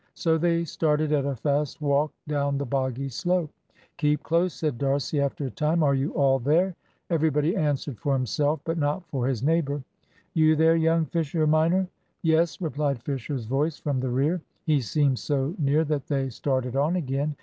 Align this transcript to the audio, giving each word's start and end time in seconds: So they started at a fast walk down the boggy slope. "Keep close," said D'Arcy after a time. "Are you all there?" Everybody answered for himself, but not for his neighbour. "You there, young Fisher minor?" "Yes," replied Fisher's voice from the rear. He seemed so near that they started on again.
So 0.15 0.35
they 0.39 0.63
started 0.65 1.11
at 1.11 1.25
a 1.27 1.35
fast 1.35 1.79
walk 1.79 2.11
down 2.27 2.57
the 2.57 2.65
boggy 2.65 3.07
slope. 3.07 3.51
"Keep 3.97 4.23
close," 4.23 4.51
said 4.55 4.79
D'Arcy 4.79 5.21
after 5.21 5.45
a 5.45 5.51
time. 5.51 5.83
"Are 5.83 5.93
you 5.93 6.09
all 6.15 6.39
there?" 6.39 6.75
Everybody 7.11 7.55
answered 7.55 7.99
for 7.99 8.13
himself, 8.13 8.61
but 8.63 8.79
not 8.79 9.05
for 9.09 9.27
his 9.27 9.43
neighbour. 9.43 9.83
"You 10.33 10.55
there, 10.55 10.75
young 10.75 11.05
Fisher 11.05 11.45
minor?" 11.45 11.87
"Yes," 12.23 12.59
replied 12.59 13.03
Fisher's 13.03 13.45
voice 13.45 13.77
from 13.77 13.99
the 13.99 14.09
rear. 14.09 14.41
He 14.65 14.81
seemed 14.81 15.19
so 15.19 15.53
near 15.59 15.85
that 15.85 16.07
they 16.07 16.29
started 16.29 16.75
on 16.75 16.95
again. 16.95 17.35